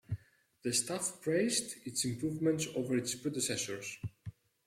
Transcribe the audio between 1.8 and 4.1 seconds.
its improvements over its predecessors.